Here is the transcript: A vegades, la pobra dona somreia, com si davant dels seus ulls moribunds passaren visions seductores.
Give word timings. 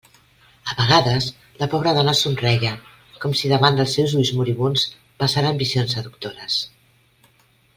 A 0.69 0.75
vegades, 0.77 1.25
la 1.59 1.67
pobra 1.73 1.91
dona 1.97 2.15
somreia, 2.21 2.71
com 3.25 3.35
si 3.41 3.51
davant 3.53 3.77
dels 3.81 3.93
seus 3.99 4.17
ulls 4.21 4.33
moribunds 4.39 4.87
passaren 5.25 5.61
visions 5.63 5.95
seductores. 5.99 6.57